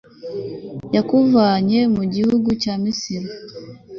[0.95, 3.29] yakuvanye mu gihugu cya misiri